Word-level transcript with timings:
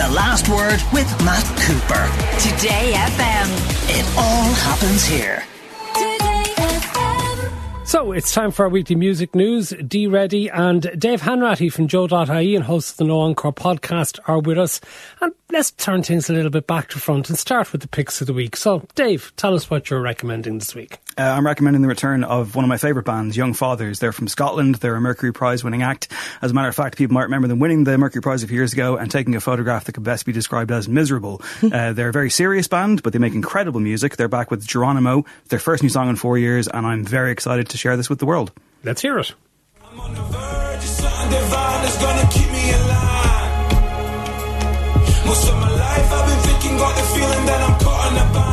The 0.00 0.08
Last 0.08 0.48
Word 0.48 0.80
with 0.94 1.24
Matt 1.26 1.44
Cooper. 1.60 2.08
Today 2.40 2.94
FM. 2.94 3.48
It 3.90 4.16
all 4.16 4.50
happens 4.54 5.04
here. 5.04 5.44
Today 5.92 6.54
FM. 6.56 7.86
So 7.86 8.12
it's 8.12 8.32
time 8.32 8.50
for 8.50 8.62
our 8.62 8.70
weekly 8.70 8.96
music 8.96 9.34
news. 9.34 9.74
Dee 9.86 10.06
Reddy 10.06 10.48
and 10.48 10.90
Dave 10.98 11.20
Hanratty 11.20 11.70
from 11.70 11.86
Joe.ie 11.86 12.56
and 12.56 12.64
hosts 12.64 12.92
of 12.92 12.96
the 12.96 13.04
No 13.04 13.20
Encore 13.20 13.52
podcast 13.52 14.18
are 14.24 14.40
with 14.40 14.56
us. 14.56 14.80
And 15.20 15.34
let's 15.50 15.72
turn 15.72 16.02
things 16.02 16.30
a 16.30 16.32
little 16.32 16.50
bit 16.50 16.66
back 16.66 16.88
to 16.88 16.98
front 16.98 17.28
and 17.28 17.38
start 17.38 17.70
with 17.70 17.82
the 17.82 17.88
picks 17.88 18.22
of 18.22 18.26
the 18.26 18.32
week. 18.32 18.56
So, 18.56 18.86
Dave, 18.94 19.34
tell 19.36 19.54
us 19.54 19.68
what 19.68 19.90
you're 19.90 20.00
recommending 20.00 20.60
this 20.60 20.74
week. 20.74 20.96
Uh, 21.18 21.22
I'm 21.22 21.44
recommending 21.44 21.82
the 21.82 21.88
return 21.88 22.24
of 22.24 22.54
one 22.54 22.64
of 22.64 22.68
my 22.68 22.76
favourite 22.76 23.04
bands, 23.04 23.36
Young 23.36 23.52
Fathers. 23.52 23.98
They're 23.98 24.12
from 24.12 24.28
Scotland. 24.28 24.76
They're 24.76 24.94
a 24.94 25.00
Mercury 25.00 25.32
Prize 25.32 25.64
winning 25.64 25.82
act. 25.82 26.10
As 26.40 26.50
a 26.50 26.54
matter 26.54 26.68
of 26.68 26.74
fact, 26.74 26.96
people 26.96 27.14
might 27.14 27.24
remember 27.24 27.48
them 27.48 27.58
winning 27.58 27.84
the 27.84 27.98
Mercury 27.98 28.22
Prize 28.22 28.42
a 28.42 28.46
few 28.46 28.56
years 28.56 28.72
ago 28.72 28.96
and 28.96 29.10
taking 29.10 29.34
a 29.34 29.40
photograph 29.40 29.84
that 29.84 29.92
could 29.92 30.04
best 30.04 30.24
be 30.24 30.32
described 30.32 30.70
as 30.70 30.88
miserable. 30.88 31.42
uh, 31.62 31.92
they're 31.92 32.08
a 32.08 32.12
very 32.12 32.30
serious 32.30 32.68
band, 32.68 33.02
but 33.02 33.12
they 33.12 33.18
make 33.18 33.34
incredible 33.34 33.80
music. 33.80 34.16
They're 34.16 34.28
back 34.28 34.50
with 34.50 34.66
Geronimo, 34.66 35.24
their 35.48 35.58
first 35.58 35.82
new 35.82 35.88
song 35.88 36.08
in 36.08 36.16
four 36.16 36.38
years, 36.38 36.68
and 36.68 36.86
I'm 36.86 37.04
very 37.04 37.32
excited 37.32 37.68
to 37.70 37.78
share 37.78 37.96
this 37.96 38.08
with 38.08 38.18
the 38.18 38.26
world. 38.26 38.52
Let's 38.84 39.02
hear 39.02 39.18
it. 39.18 39.34
Most 45.30 45.48
of 45.48 45.54
my 45.60 45.70
life 45.70 46.12
I've 46.12 46.26
been 46.26 46.38
thinking, 46.40 46.76
got 46.76 46.96
the 46.96 47.02
feeling 47.02 47.46
that 47.46 47.60
I'm 47.70 47.78
caught 47.78 48.10
in 48.10 48.18
a 48.18 48.34
bind. 48.34 48.49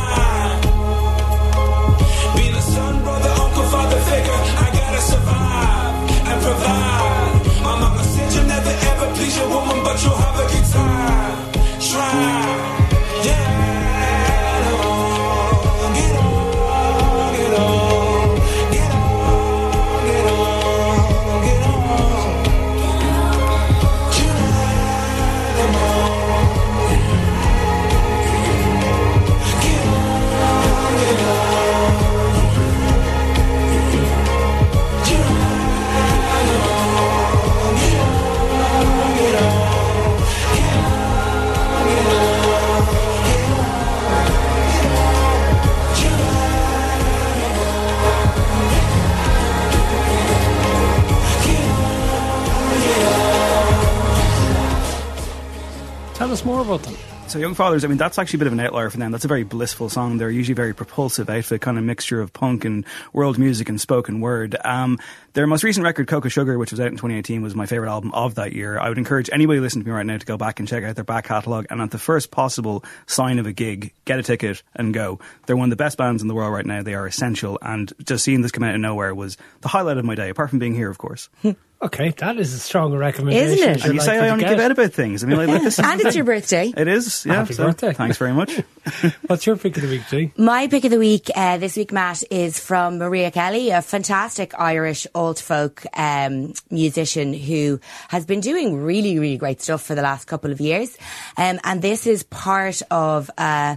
So 57.28 57.40
Young 57.40 57.56
Fathers, 57.56 57.84
I 57.84 57.90
mean, 57.90 57.98
that's 57.98 58.18
actually 58.18 58.38
a 58.38 58.40
bit 58.40 58.48
of 58.48 58.54
an 58.54 58.62
outlier 58.62 58.90
for 58.90 58.96
them. 58.96 59.12
That's 59.12 59.26
a 59.26 59.28
very 59.28 59.44
blissful 59.44 59.90
song. 59.90 60.18
They're 60.18 60.30
usually 60.30 60.54
very 60.54 60.74
propulsive 60.74 61.30
outfit, 61.30 61.60
kind 61.60 61.78
of 61.78 61.84
mixture 61.84 62.22
of 62.22 62.32
punk 62.32 62.64
and 62.64 62.86
world 63.12 63.38
music 63.38 63.68
and 63.68 63.82
spoken 63.82 64.22
word. 64.22 64.56
Um, 64.64 64.98
their 65.34 65.46
most 65.46 65.66
recent 65.66 65.84
record, 65.84 66.08
Cocoa 66.08 66.30
Sugar, 66.30 66.58
which 66.58 66.72
was 66.72 66.80
out 66.80 66.88
in 66.88 66.94
2018, 66.94 67.42
was 67.42 67.54
my 67.54 67.66
favourite 67.66 67.92
album 67.92 68.14
of 68.14 68.36
that 68.36 68.54
year. 68.54 68.80
I 68.80 68.88
would 68.88 68.98
encourage 68.98 69.30
anybody 69.30 69.60
listening 69.60 69.84
to 69.84 69.90
me 69.90 69.96
right 69.96 70.06
now 70.06 70.18
to 70.18 70.26
go 70.26 70.38
back 70.38 70.60
and 70.60 70.70
check 70.70 70.86
out 70.86 70.96
their 70.96 71.04
back 71.04 71.26
catalogue 71.26 71.66
and 71.70 71.82
at 71.82 71.92
the 71.92 72.00
first 72.00 72.32
possible 72.32 72.86
sign 73.08 73.40
of 73.40 73.46
a 73.46 73.52
gig, 73.52 73.92
get 74.06 74.20
a 74.20 74.24
ticket 74.24 74.64
and 74.74 74.94
go. 74.94 75.20
They're 75.48 75.58
one 75.58 75.68
of 75.68 75.78
the 75.78 75.84
best 75.84 75.98
bands 75.98 76.22
in 76.22 76.30
the 76.30 76.34
world 76.34 76.54
right 76.54 76.66
now. 76.66 76.82
They 76.82 76.96
are 76.96 77.06
essential 77.06 77.60
and 77.62 77.92
just 78.06 78.24
seeing 78.24 78.42
this 78.42 78.54
come 78.54 78.64
out 78.64 78.74
of 78.74 78.80
nowhere 78.80 79.14
was 79.14 79.36
the 79.60 79.68
highlight 79.68 79.98
of 79.98 80.06
my 80.06 80.16
day, 80.16 80.30
apart 80.30 80.50
from 80.50 80.60
being 80.60 80.76
here, 80.76 80.90
of 80.90 80.98
course. 80.98 81.30
Okay, 81.80 82.10
that 82.18 82.38
is 82.38 82.56
a 82.56 82.60
strong 82.60 82.96
recommendation. 82.96 83.54
Isn't 83.54 83.70
it? 83.70 83.78
You're 83.78 83.86
And 83.86 83.94
you 83.94 84.02
say 84.02 84.18
I 84.18 84.30
only 84.30 84.46
give 84.46 84.60
out 84.60 84.72
about 84.72 84.94
things. 84.94 85.24
I 85.24 85.28
mean, 85.28 85.38
like, 85.38 85.62
this 85.62 85.78
is 85.78 85.86
and 85.86 86.02
it's 86.02 86.16
your 86.16 86.26
birthday. 86.26 86.74
It 86.78 86.88
is, 86.88 87.26
yeah. 87.26 87.36
Happy 87.36 87.54
so 87.54 87.66
birthday. 87.66 87.94
Thanks 87.94 88.18
very 88.18 88.34
much. 88.34 88.52
What's 89.28 89.46
your 89.46 89.58
pick 89.58 89.78
of 89.78 89.84
the 89.84 89.90
week, 89.90 90.10
Dee? 90.10 90.32
My 90.38 90.68
pick 90.68 90.86
of 90.86 90.92
the 90.92 90.98
week 90.98 91.30
uh, 91.36 91.58
this 91.58 91.78
week, 91.78 91.92
Matt, 91.92 92.24
is 92.32 92.60
from 92.60 92.98
Maria 92.98 93.30
Kelly, 93.30 93.70
a 93.70 93.84
fantastic 93.84 94.60
Irish 94.60 95.06
alt 95.14 95.40
folk 95.40 95.86
um, 95.94 96.54
musician 96.72 97.34
who 97.34 97.80
has 98.10 98.26
been 98.26 98.40
doing 98.40 98.82
really, 98.82 99.20
really 99.20 99.38
great 99.38 99.62
stuff 99.62 99.84
for 99.84 99.94
the 99.94 100.02
last 100.02 100.26
couple 100.26 100.52
of 100.52 100.60
years. 100.60 100.98
Um, 101.38 101.60
and 101.64 101.82
this 101.82 102.08
is 102.08 102.24
part 102.24 102.82
of. 102.90 103.30
Uh, 103.38 103.76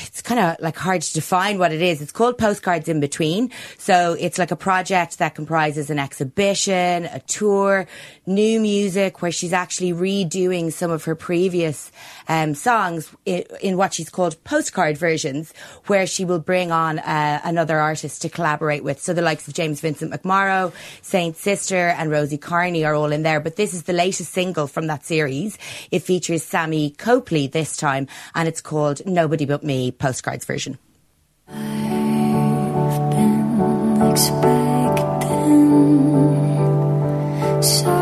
it's 0.00 0.22
kind 0.22 0.40
of 0.40 0.56
like 0.60 0.76
hard 0.76 1.02
to 1.02 1.12
define 1.12 1.58
what 1.58 1.72
it 1.72 1.82
is. 1.82 2.00
It's 2.00 2.12
called 2.12 2.38
Postcards 2.38 2.88
in 2.88 3.00
Between. 3.00 3.50
So 3.78 4.16
it's 4.18 4.38
like 4.38 4.50
a 4.50 4.56
project 4.56 5.18
that 5.18 5.34
comprises 5.34 5.90
an 5.90 5.98
exhibition, 5.98 7.04
a 7.06 7.20
tour, 7.26 7.86
new 8.26 8.60
music, 8.60 9.22
where 9.22 9.32
she's 9.32 9.52
actually 9.52 9.92
redoing 9.92 10.72
some 10.72 10.90
of 10.90 11.04
her 11.04 11.14
previous 11.14 11.90
um, 12.28 12.54
songs 12.54 13.10
in, 13.24 13.44
in 13.60 13.76
what 13.76 13.94
she's 13.94 14.10
called 14.10 14.42
postcard 14.44 14.96
versions, 14.96 15.52
where 15.86 16.06
she 16.06 16.24
will 16.24 16.38
bring 16.38 16.70
on 16.70 16.98
uh, 16.98 17.40
another 17.44 17.78
artist 17.78 18.22
to 18.22 18.28
collaborate 18.28 18.84
with. 18.84 19.00
So 19.00 19.12
the 19.12 19.22
likes 19.22 19.48
of 19.48 19.54
James 19.54 19.80
Vincent 19.80 20.12
McMorrow, 20.12 20.72
Saint 21.02 21.36
Sister, 21.36 21.88
and 21.88 22.10
Rosie 22.10 22.38
Carney 22.38 22.84
are 22.84 22.94
all 22.94 23.12
in 23.12 23.22
there. 23.22 23.40
But 23.40 23.56
this 23.56 23.74
is 23.74 23.84
the 23.84 23.92
latest 23.92 24.32
single 24.32 24.66
from 24.66 24.86
that 24.86 25.04
series. 25.04 25.58
It 25.90 26.00
features 26.00 26.42
Sammy 26.42 26.90
Copley 26.90 27.46
this 27.46 27.76
time, 27.76 28.08
and 28.34 28.48
it's 28.48 28.60
called 28.60 29.04
Nobody 29.06 29.44
But 29.44 29.64
Me 29.64 29.90
Postcards 29.90 30.44
version. 30.44 30.78
expecting 34.12 35.62
something 37.62 38.01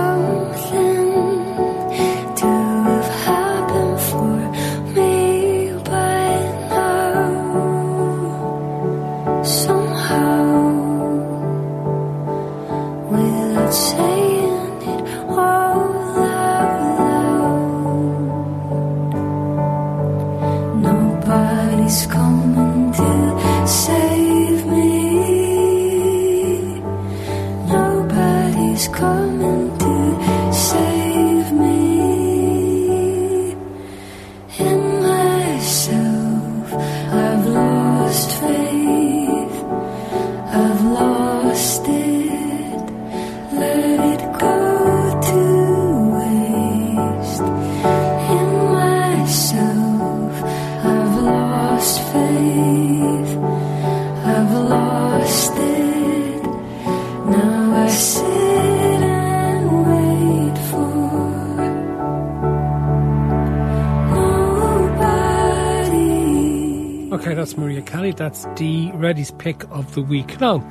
That's 67.35 67.57
Maria 67.57 67.83
Kelly. 67.83 68.13
That's 68.13 68.47
Dee 68.55 68.91
Reddy's 68.95 69.31
pick 69.33 69.65
of 69.71 69.95
the 69.95 70.03
week. 70.03 70.41
Now, 70.41 70.67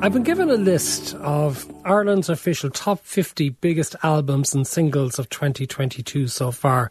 I've 0.00 0.12
been 0.12 0.22
given 0.22 0.50
a 0.50 0.54
list 0.54 1.14
of 1.16 1.66
Ireland's 1.84 2.28
official 2.28 2.70
top 2.70 3.00
50 3.00 3.50
biggest 3.50 3.96
albums 4.02 4.54
and 4.54 4.66
singles 4.66 5.18
of 5.18 5.28
2022 5.30 6.28
so 6.28 6.50
far. 6.50 6.90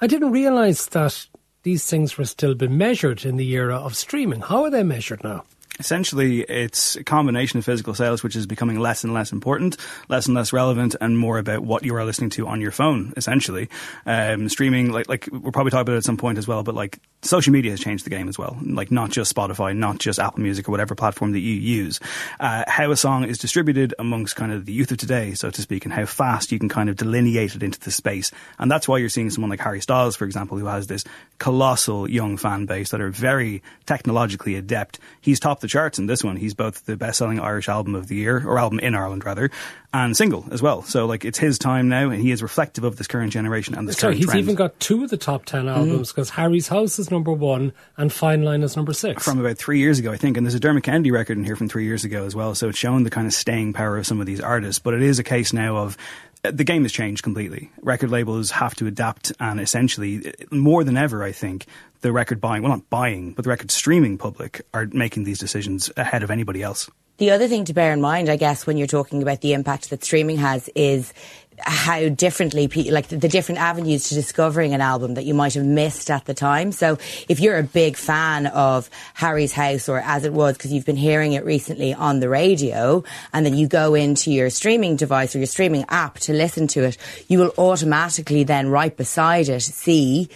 I 0.00 0.06
didn't 0.06 0.30
realise 0.30 0.86
that 0.86 1.26
these 1.62 1.86
things 1.86 2.16
were 2.16 2.24
still 2.24 2.54
being 2.54 2.78
measured 2.78 3.24
in 3.24 3.36
the 3.36 3.50
era 3.50 3.76
of 3.76 3.96
streaming. 3.96 4.40
How 4.40 4.64
are 4.64 4.70
they 4.70 4.82
measured 4.82 5.24
now? 5.24 5.44
Essentially, 5.80 6.40
it's 6.42 6.96
a 6.96 7.04
combination 7.04 7.58
of 7.58 7.64
physical 7.64 7.94
sales, 7.94 8.24
which 8.24 8.34
is 8.34 8.46
becoming 8.46 8.80
less 8.80 9.04
and 9.04 9.14
less 9.14 9.30
important, 9.30 9.76
less 10.08 10.26
and 10.26 10.34
less 10.34 10.52
relevant, 10.52 10.96
and 11.00 11.16
more 11.16 11.38
about 11.38 11.60
what 11.60 11.84
you 11.84 11.94
are 11.94 12.04
listening 12.04 12.30
to 12.30 12.48
on 12.48 12.60
your 12.60 12.72
phone. 12.72 13.12
Essentially, 13.16 13.68
um, 14.04 14.48
streaming, 14.48 14.90
like 14.90 15.08
like 15.08 15.28
we'll 15.30 15.52
probably 15.52 15.70
talk 15.70 15.82
about 15.82 15.94
it 15.94 15.98
at 15.98 16.04
some 16.04 16.16
point 16.16 16.36
as 16.36 16.48
well. 16.48 16.64
But 16.64 16.74
like 16.74 16.98
social 17.22 17.52
media 17.52 17.72
has 17.72 17.80
changed 17.80 18.06
the 18.06 18.10
game 18.10 18.28
as 18.28 18.38
well. 18.38 18.56
Like 18.62 18.90
not 18.90 19.10
just 19.10 19.34
Spotify, 19.34 19.76
not 19.76 19.98
just 19.98 20.18
Apple 20.18 20.40
Music 20.40 20.68
or 20.68 20.72
whatever 20.72 20.94
platform 20.94 21.32
that 21.32 21.40
you 21.40 21.54
use. 21.54 21.98
Uh, 22.38 22.64
how 22.66 22.90
a 22.90 22.96
song 22.96 23.24
is 23.24 23.38
distributed 23.38 23.94
amongst 23.98 24.36
kind 24.36 24.52
of 24.52 24.66
the 24.66 24.72
youth 24.72 24.92
of 24.92 24.98
today, 24.98 25.34
so 25.34 25.50
to 25.50 25.62
speak, 25.62 25.84
and 25.84 25.92
how 25.92 26.06
fast 26.06 26.52
you 26.52 26.58
can 26.58 26.68
kind 26.68 26.88
of 26.88 26.96
delineate 26.96 27.54
it 27.54 27.62
into 27.62 27.80
the 27.80 27.90
space. 27.90 28.30
And 28.58 28.70
that's 28.70 28.86
why 28.86 28.98
you're 28.98 29.08
seeing 29.08 29.30
someone 29.30 29.50
like 29.50 29.60
Harry 29.60 29.80
Styles, 29.80 30.16
for 30.16 30.24
example, 30.24 30.58
who 30.58 30.66
has 30.66 30.86
this 30.86 31.04
colossal 31.38 32.08
young 32.08 32.36
fan 32.36 32.66
base 32.66 32.90
that 32.90 33.00
are 33.00 33.10
very 33.10 33.62
technologically 33.86 34.54
adept. 34.54 34.98
He's 35.20 35.40
topped 35.40 35.60
the 35.60 35.68
charts 35.68 35.98
in 35.98 36.06
this 36.06 36.22
one. 36.22 36.36
He's 36.36 36.54
both 36.54 36.86
the 36.86 36.96
best-selling 36.96 37.40
Irish 37.40 37.68
album 37.68 37.94
of 37.94 38.08
the 38.08 38.16
year, 38.16 38.42
or 38.46 38.58
album 38.58 38.78
in 38.80 38.94
Ireland 38.94 39.24
rather, 39.24 39.50
and 39.92 40.16
single 40.16 40.46
as 40.50 40.62
well. 40.62 40.82
So 40.82 41.06
like 41.06 41.24
it's 41.24 41.38
his 41.38 41.58
time 41.58 41.88
now, 41.88 42.10
and 42.10 42.20
he 42.22 42.30
is 42.30 42.42
reflective 42.42 42.84
of 42.84 42.96
this 42.96 43.06
current 43.06 43.32
generation 43.32 43.74
and 43.74 43.88
this 43.88 43.96
Sorry, 43.96 44.12
current 44.12 44.18
he's 44.18 44.26
trend. 44.26 44.40
even 44.40 44.54
got 44.54 44.78
two 44.80 45.04
of 45.04 45.10
the 45.10 45.16
top 45.16 45.44
ten 45.44 45.68
albums 45.68 46.12
because 46.12 46.30
Harry's 46.30 46.68
House 46.68 46.98
is 46.98 47.07
number 47.10 47.32
one 47.32 47.72
and 47.96 48.12
Fine 48.12 48.42
Line 48.42 48.62
is 48.62 48.76
number 48.76 48.92
six. 48.92 49.24
from 49.24 49.38
about 49.38 49.58
three 49.58 49.78
years 49.78 49.98
ago, 49.98 50.12
I 50.12 50.16
think. 50.16 50.36
And 50.36 50.46
there's 50.46 50.54
a 50.54 50.60
Dermot 50.60 50.84
Kennedy 50.84 51.10
record 51.10 51.38
in 51.38 51.44
here 51.44 51.56
from 51.56 51.68
three 51.68 51.84
years 51.84 52.04
ago 52.04 52.24
as 52.24 52.34
well. 52.34 52.54
So 52.54 52.68
it's 52.68 52.78
shown 52.78 53.02
the 53.04 53.10
kind 53.10 53.26
of 53.26 53.34
staying 53.34 53.72
power 53.72 53.98
of 53.98 54.06
some 54.06 54.20
of 54.20 54.26
these 54.26 54.40
artists. 54.40 54.78
But 54.78 54.94
it 54.94 55.02
is 55.02 55.18
a 55.18 55.24
case 55.24 55.52
now 55.52 55.76
of 55.76 55.96
uh, 56.44 56.52
the 56.52 56.64
game 56.64 56.82
has 56.82 56.92
changed 56.92 57.22
completely. 57.22 57.70
Record 57.82 58.10
labels 58.10 58.50
have 58.52 58.74
to 58.76 58.86
adapt, 58.86 59.32
and 59.40 59.60
essentially, 59.60 60.28
uh, 60.28 60.32
more 60.54 60.84
than 60.84 60.96
ever, 60.96 61.22
I 61.22 61.32
think 61.32 61.66
the 62.00 62.12
record 62.12 62.40
buying, 62.40 62.62
well, 62.62 62.70
not 62.70 62.88
buying, 62.90 63.32
but 63.32 63.44
the 63.44 63.50
record 63.50 63.70
streaming 63.70 64.18
public 64.18 64.62
are 64.72 64.86
making 64.92 65.24
these 65.24 65.38
decisions 65.38 65.90
ahead 65.96 66.22
of 66.22 66.30
anybody 66.30 66.62
else. 66.62 66.88
The 67.18 67.32
other 67.32 67.48
thing 67.48 67.64
to 67.64 67.74
bear 67.74 67.92
in 67.92 68.00
mind, 68.00 68.28
I 68.28 68.36
guess, 68.36 68.64
when 68.64 68.76
you're 68.76 68.86
talking 68.86 69.22
about 69.22 69.40
the 69.40 69.52
impact 69.52 69.90
that 69.90 70.04
streaming 70.04 70.36
has 70.36 70.68
is 70.76 71.12
how 71.60 72.08
differently, 72.08 72.68
pe- 72.68 72.90
like 72.90 73.08
the, 73.08 73.16
the 73.16 73.28
different 73.28 73.60
avenues 73.60 74.08
to 74.08 74.14
discovering 74.14 74.74
an 74.74 74.80
album 74.80 75.14
that 75.14 75.24
you 75.24 75.34
might 75.34 75.54
have 75.54 75.64
missed 75.64 76.10
at 76.10 76.24
the 76.24 76.34
time. 76.34 76.72
So 76.72 76.98
if 77.28 77.40
you're 77.40 77.58
a 77.58 77.62
big 77.62 77.96
fan 77.96 78.46
of 78.46 78.90
Harry's 79.14 79.52
House 79.52 79.88
or 79.88 79.98
as 80.00 80.24
it 80.24 80.32
was, 80.32 80.56
because 80.56 80.72
you've 80.72 80.86
been 80.86 80.96
hearing 80.96 81.32
it 81.32 81.44
recently 81.44 81.94
on 81.94 82.20
the 82.20 82.28
radio, 82.28 83.04
and 83.32 83.44
then 83.44 83.54
you 83.54 83.66
go 83.66 83.94
into 83.94 84.30
your 84.30 84.50
streaming 84.50 84.96
device 84.96 85.34
or 85.34 85.38
your 85.38 85.46
streaming 85.46 85.84
app 85.88 86.18
to 86.20 86.32
listen 86.32 86.66
to 86.68 86.84
it, 86.84 86.96
you 87.28 87.38
will 87.38 87.54
automatically 87.58 88.44
then 88.44 88.68
right 88.68 88.96
beside 88.96 89.48
it 89.48 89.60
see 89.62 90.28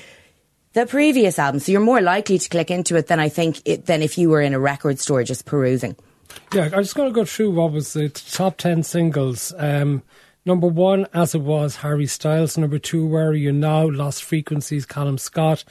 the 0.73 0.87
previous 0.87 1.39
album. 1.39 1.61
So 1.61 1.73
you're 1.73 1.81
more 1.81 2.01
likely 2.01 2.39
to 2.39 2.49
click 2.49 2.71
into 2.71 2.97
it 2.97 3.07
than 3.07 3.21
I 3.21 3.29
think 3.29 3.61
it, 3.65 3.87
than 3.87 4.03
if 4.03 4.19
you 4.19 4.31
were 4.31 4.41
in 4.41 4.55
a 4.55 4.61
record 4.61 4.99
store 4.99 5.23
just 5.25 5.45
perusing. 5.45 5.97
Yeah, 6.53 6.65
I'm 6.65 6.83
just 6.83 6.95
going 6.95 7.09
to 7.09 7.15
go 7.15 7.25
through 7.25 7.51
what 7.53 7.73
was 7.73 7.93
the 7.93 8.09
top 8.09 8.57
10 8.57 8.83
singles. 8.83 9.53
Um, 9.57 10.03
number 10.45 10.67
one, 10.67 11.07
as 11.13 11.35
it 11.35 11.41
was, 11.41 11.77
Harry 11.77 12.07
Styles. 12.07 12.59
Number 12.59 12.79
two, 12.79 13.07
Where 13.07 13.29
Are 13.29 13.35
You 13.35 13.53
Now? 13.53 13.89
Lost 13.89 14.25
Frequencies, 14.25 14.87
Calum 14.87 15.19
Scott. 15.19 15.65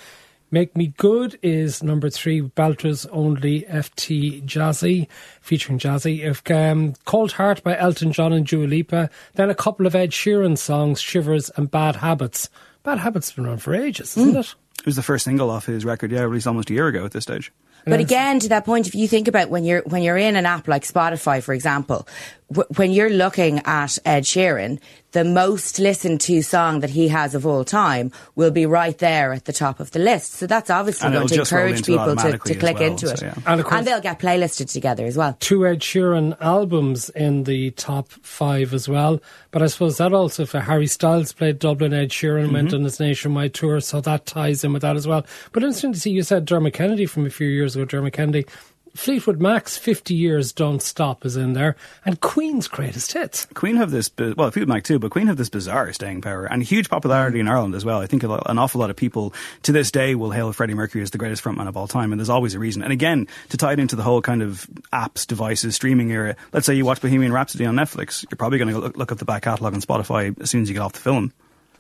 Make 0.54 0.76
Me 0.76 0.88
Good 0.98 1.40
is 1.42 1.82
number 1.82 2.10
three, 2.10 2.42
Belters 2.42 3.08
Only 3.10 3.62
FT 3.62 4.44
Jazzy, 4.44 5.08
featuring 5.40 5.80
Jazzy. 5.80 6.24
If, 6.24 6.50
um, 6.52 6.94
Cold 7.06 7.32
Heart 7.34 7.64
by 7.64 7.78
Elton 7.78 8.12
John 8.12 8.34
and 8.34 8.46
Dua 8.46 8.66
Lipa. 8.66 9.10
Then 9.36 9.50
a 9.50 9.56
couple 9.56 9.88
of 9.88 9.96
Ed 9.96 10.12
Sheeran 10.12 10.58
songs, 10.58 11.00
Shivers 11.00 11.50
and 11.56 11.72
Bad 11.72 11.98
Habits. 11.98 12.50
Bad 12.84 13.00
Habits 13.00 13.30
has 13.30 13.36
been 13.36 13.46
around 13.46 13.62
for 13.62 13.74
ages, 13.74 14.18
isn't 14.18 14.36
it? 14.36 14.56
It 14.80 14.86
was 14.86 14.98
the 14.98 15.04
first 15.04 15.24
single 15.24 15.50
off 15.50 15.68
his 15.68 15.86
record, 15.86 16.12
yeah, 16.12 16.22
released 16.24 16.48
almost 16.48 16.70
a 16.70 16.74
year 16.74 16.88
ago 16.88 17.06
at 17.06 17.12
this 17.12 17.24
stage. 17.24 17.54
But 17.86 18.00
again, 18.00 18.40
to 18.40 18.50
that 18.50 18.66
point, 18.66 18.88
if 18.88 18.96
you 18.96 19.08
think 19.08 19.28
about 19.28 19.50
when 19.50 19.64
you're 19.64 19.82
when 19.82 20.04
you're 20.04 20.18
in 20.18 20.36
an 20.36 20.46
app 20.46 20.68
like 20.68 20.84
Spotify, 20.84 21.42
for 21.42 21.54
example, 21.54 22.08
w- 22.52 22.68
when 22.76 22.92
you're 22.92 23.10
looking 23.10 23.60
at 23.66 23.98
Ed 24.06 24.24
Sheeran, 24.24 24.80
the 25.14 25.26
most 25.26 25.78
listened 25.78 26.22
to 26.22 26.42
song 26.42 26.80
that 26.80 26.90
he 26.90 27.10
has 27.10 27.36
of 27.36 27.46
all 27.46 27.66
time 27.66 28.12
will 28.36 28.52
be 28.52 28.66
right 28.66 28.98
there 29.00 29.34
at 29.34 29.44
the 29.44 29.52
top 29.52 29.82
of 29.82 29.92
the 29.92 30.00
list. 30.00 30.34
So 30.34 30.48
that's 30.48 30.70
obviously 30.70 31.08
And 31.08 31.16
going 31.16 31.28
to 31.28 31.40
encourage 31.40 31.86
people 31.86 32.16
to, 32.16 32.38
to 32.38 32.56
click 32.56 32.76
well, 32.80 32.92
into 32.92 33.08
so, 33.08 33.14
it, 33.14 33.22
yeah. 33.22 33.34
And 33.46 33.60
of 33.60 33.66
course- 33.66 33.84
they'll 33.84 34.00
get 34.00 34.20
playlisted 34.20 34.72
together 34.72 35.06
as 35.06 35.18
well. 35.18 35.36
two 35.42 35.68
Ed 35.68 35.80
Sheeran 35.82 36.38
albums 36.40 37.10
in 37.10 37.44
the 37.44 37.72
top 37.72 38.10
five 38.10 38.74
as 38.74 38.88
well. 38.88 39.22
But 39.52 39.62
I 39.62 39.68
suppose 39.68 39.98
that 39.98 40.14
also 40.14 40.46
for 40.46 40.62
Harry 40.62 40.88
Styles 40.88 41.34
played 41.34 41.60
Dublin, 41.60 41.94
Ed 41.94 42.10
Sheeran 42.12 42.54
went 42.54 42.74
on 42.74 42.84
his 42.84 43.00
nationwide 43.02 43.54
tour, 43.54 43.82
so 43.82 44.00
that 44.00 44.26
ties 44.26 44.64
in 44.64 44.72
with 44.72 44.82
that 44.84 44.96
as 44.96 45.08
well. 45.08 45.26
But 45.52 45.64
interesting 45.64 45.92
to 45.92 46.00
see 46.00 46.12
you 46.12 46.24
said 46.24 46.46
Dermot 46.46 46.74
Kennedy 46.74 47.06
from 47.06 47.26
a 47.26 47.30
few 47.30 47.48
years 47.50 47.76
ago, 47.76 47.84
Dermot 47.84 48.14
Kennedy. 48.14 48.46
Fleetwood 48.94 49.42
Mac's 49.42 49.78
50 49.78 50.14
Years 50.14 50.52
Don't 50.52 50.82
Stop 50.82 51.26
is 51.26 51.38
in 51.38 51.54
there, 51.54 51.76
and 52.06 52.20
Queen's 52.20 52.68
Greatest 52.68 53.14
Hits. 53.14 53.48
Queen 53.54 53.78
have 53.78 53.92
this, 53.92 54.12
well, 54.18 54.52
Fleetwood 54.52 54.68
Mac 54.68 54.84
too, 54.84 55.00
but 55.00 55.12
Queen 55.12 55.28
have 55.28 55.38
this 55.38 55.50
bizarre 55.50 55.94
staying 55.94 56.22
power 56.22 56.46
and 56.46 56.62
huge 56.62 56.90
popularity 56.90 57.40
in 57.40 57.48
Ireland 57.48 57.74
as 57.74 57.86
well. 57.86 58.02
I 58.02 58.08
think 58.08 58.24
an 58.24 58.58
awful 58.58 58.82
lot 58.82 58.90
of 58.90 58.96
people 58.96 59.34
to 59.64 59.72
this 59.72 59.92
day 59.92 60.16
will 60.16 60.32
hail 60.32 60.52
Freddie 60.52 60.74
Mercury 60.74 61.02
as 61.02 61.12
the 61.12 61.18
greatest 61.18 61.44
frontman 61.44 61.68
of 61.68 61.78
all 61.78 61.88
time, 61.88 62.12
and 62.12 62.20
there's 62.20 62.30
always 62.30 62.54
a 62.54 62.60
reason. 62.60 62.84
And 62.84 62.92
again, 62.92 63.28
to 63.50 63.58
tie 63.58 63.74
it 63.74 63.80
into 63.80 63.96
the 63.96 64.04
whole 64.04 64.22
kind 64.22 64.42
of 64.42 64.68
apps, 64.92 65.26
devices, 65.26 65.76
streaming 65.76 66.12
era, 66.12 66.36
let's 66.52 66.66
say 66.66 66.74
you 66.74 66.86
watch 66.86 67.02
Bohemian 67.02 67.32
Rhapsody 67.32 67.66
on 67.66 67.76
Netflix, 67.76 68.26
you're 68.30 68.38
probably 68.38 68.58
going 68.58 68.74
to 68.74 68.80
look, 68.80 68.98
look 68.98 69.12
up 69.12 69.18
the 69.18 69.26
back 69.26 69.44
catalogue 69.44 69.74
on 69.74 69.82
Spotify 69.82 70.40
as 70.42 70.50
soon 70.50 70.64
as 70.64 70.70
you 70.70 70.74
get 70.74 70.82
off 70.82 70.94
the 70.94 71.00
film. 71.00 71.32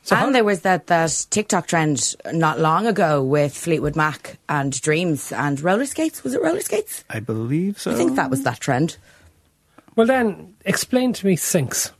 And 0.09 0.33
there 0.33 0.43
was 0.43 0.61
that, 0.61 0.87
that 0.87 1.27
TikTok 1.29 1.67
trend 1.67 2.15
not 2.33 2.59
long 2.59 2.87
ago 2.87 3.23
with 3.23 3.55
Fleetwood 3.55 3.95
Mac 3.95 4.37
and 4.49 4.79
Dreams 4.81 5.31
and 5.31 5.61
roller 5.61 5.85
skates. 5.85 6.23
Was 6.23 6.33
it 6.33 6.41
roller 6.41 6.61
skates? 6.61 7.03
I 7.09 7.19
believe 7.19 7.79
so. 7.79 7.91
I 7.91 7.95
think 7.95 8.15
that 8.15 8.29
was 8.29 8.43
that 8.43 8.59
trend. 8.59 8.97
Well, 9.95 10.07
then, 10.07 10.55
explain 10.65 11.13
to 11.13 11.25
me 11.25 11.35
Syncs. 11.35 11.91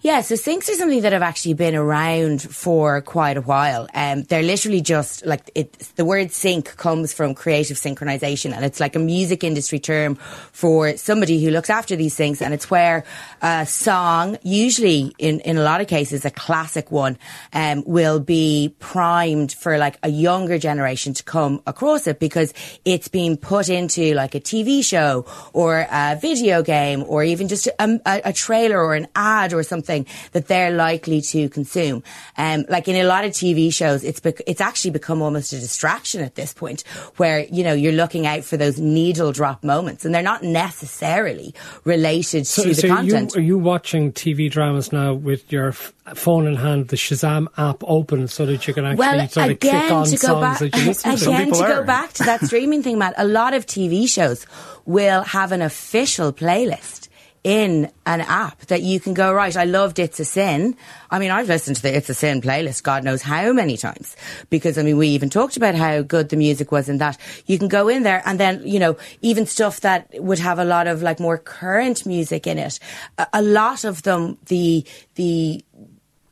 Yeah, 0.00 0.20
so 0.20 0.34
syncs 0.34 0.68
are 0.68 0.74
something 0.74 1.02
that 1.02 1.12
have 1.12 1.22
actually 1.22 1.54
been 1.54 1.74
around 1.74 2.42
for 2.42 3.00
quite 3.00 3.36
a 3.36 3.40
while. 3.40 3.88
Um, 3.94 4.24
they're 4.24 4.42
literally 4.42 4.80
just 4.80 5.24
like 5.24 5.50
it, 5.54 5.72
the 5.96 6.04
word 6.04 6.32
sync 6.32 6.76
comes 6.76 7.12
from 7.12 7.34
creative 7.34 7.76
synchronization, 7.76 8.52
and 8.52 8.64
it's 8.64 8.80
like 8.80 8.96
a 8.96 8.98
music 8.98 9.44
industry 9.44 9.78
term 9.78 10.16
for 10.52 10.96
somebody 10.96 11.42
who 11.42 11.50
looks 11.50 11.70
after 11.70 11.96
these 11.96 12.14
things. 12.14 12.42
And 12.42 12.54
it's 12.54 12.70
where 12.70 13.04
a 13.40 13.66
song, 13.66 14.38
usually 14.42 15.14
in, 15.18 15.40
in 15.40 15.56
a 15.56 15.62
lot 15.62 15.80
of 15.80 15.86
cases, 15.86 16.24
a 16.24 16.30
classic 16.30 16.90
one, 16.90 17.18
um, 17.52 17.84
will 17.86 18.20
be 18.20 18.74
primed 18.78 19.52
for 19.52 19.78
like 19.78 19.98
a 20.02 20.08
younger 20.08 20.58
generation 20.58 21.14
to 21.14 21.22
come 21.22 21.62
across 21.66 22.06
it 22.06 22.18
because 22.18 22.52
it's 22.84 23.08
been 23.08 23.36
put 23.36 23.68
into 23.68 24.14
like 24.14 24.34
a 24.34 24.40
TV 24.40 24.84
show 24.84 25.26
or 25.52 25.86
a 25.90 26.18
video 26.20 26.62
game 26.62 27.04
or 27.06 27.24
even 27.24 27.48
just 27.48 27.66
a, 27.66 28.00
a, 28.06 28.20
a 28.26 28.32
trailer 28.32 28.78
or 28.78 28.94
an 28.94 29.06
ad 29.14 29.52
or 29.52 29.61
something 29.62 30.06
that 30.32 30.48
they're 30.48 30.70
likely 30.70 31.20
to 31.20 31.48
consume. 31.48 32.02
Um, 32.36 32.64
like 32.68 32.88
in 32.88 32.96
a 32.96 33.04
lot 33.04 33.24
of 33.24 33.32
TV 33.32 33.72
shows, 33.72 34.04
it's 34.04 34.20
bec- 34.20 34.42
it's 34.46 34.60
actually 34.60 34.90
become 34.90 35.22
almost 35.22 35.52
a 35.52 35.60
distraction 35.60 36.22
at 36.22 36.34
this 36.34 36.52
point, 36.52 36.82
where 37.16 37.40
you 37.40 37.64
know 37.64 37.72
you're 37.72 37.92
looking 37.92 38.26
out 38.26 38.44
for 38.44 38.56
those 38.56 38.78
needle 38.78 39.32
drop 39.32 39.64
moments, 39.64 40.04
and 40.04 40.14
they're 40.14 40.22
not 40.22 40.42
necessarily 40.42 41.54
related 41.84 42.44
to 42.44 42.62
the 42.62 42.74
so 42.74 42.88
content. 42.88 43.34
You, 43.34 43.40
are 43.40 43.44
you 43.44 43.58
watching 43.58 44.12
TV 44.12 44.50
dramas 44.50 44.92
now 44.92 45.14
with 45.14 45.50
your 45.52 45.68
f- 45.68 45.92
phone 46.14 46.46
in 46.46 46.56
hand, 46.56 46.88
the 46.88 46.96
Shazam 46.96 47.46
app 47.56 47.82
open, 47.84 48.28
so 48.28 48.46
that 48.46 48.66
you 48.66 48.74
can 48.74 48.84
actually 48.84 48.98
well, 48.98 49.28
sort 49.28 49.46
of 49.46 49.50
again, 49.52 49.80
click 49.80 49.92
on 49.92 50.04
to 50.06 50.10
go 50.10 50.16
songs 50.16 50.40
back, 50.40 50.58
that 50.58 50.76
you 50.78 50.84
listen 50.86 51.16
to? 51.16 51.30
again 51.30 51.46
to 51.52 51.58
go 51.58 51.80
are. 51.80 51.84
back 51.84 52.12
to 52.14 52.22
that 52.24 52.40
streaming 52.44 52.82
thing, 52.82 52.98
Matt. 52.98 53.14
A 53.16 53.26
lot 53.26 53.54
of 53.54 53.66
TV 53.66 54.08
shows 54.08 54.46
will 54.84 55.22
have 55.22 55.52
an 55.52 55.62
official 55.62 56.32
playlist 56.32 57.08
in 57.44 57.90
an 58.06 58.20
app 58.20 58.60
that 58.66 58.82
you 58.82 59.00
can 59.00 59.14
go 59.14 59.32
right. 59.32 59.56
I 59.56 59.64
loved 59.64 59.98
It's 59.98 60.20
a 60.20 60.24
Sin. 60.24 60.76
I 61.10 61.18
mean, 61.18 61.30
I've 61.30 61.48
listened 61.48 61.76
to 61.76 61.82
the 61.82 61.96
It's 61.96 62.08
a 62.08 62.14
Sin 62.14 62.40
playlist, 62.40 62.82
God 62.82 63.02
knows 63.02 63.22
how 63.22 63.52
many 63.52 63.76
times, 63.76 64.16
because 64.48 64.78
I 64.78 64.82
mean, 64.82 64.96
we 64.96 65.08
even 65.08 65.28
talked 65.28 65.56
about 65.56 65.74
how 65.74 66.02
good 66.02 66.28
the 66.28 66.36
music 66.36 66.70
was 66.70 66.88
in 66.88 66.98
that. 66.98 67.18
You 67.46 67.58
can 67.58 67.68
go 67.68 67.88
in 67.88 68.04
there 68.04 68.22
and 68.24 68.38
then, 68.38 68.62
you 68.64 68.78
know, 68.78 68.96
even 69.22 69.46
stuff 69.46 69.80
that 69.80 70.08
would 70.14 70.38
have 70.38 70.58
a 70.58 70.64
lot 70.64 70.86
of 70.86 71.02
like 71.02 71.18
more 71.18 71.38
current 71.38 72.06
music 72.06 72.46
in 72.46 72.58
it. 72.58 72.78
A, 73.18 73.26
a 73.34 73.42
lot 73.42 73.84
of 73.84 74.02
them, 74.02 74.38
the 74.46 74.84
the 75.16 75.64